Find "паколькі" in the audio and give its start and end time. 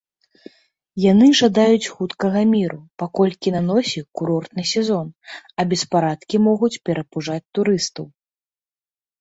3.03-3.53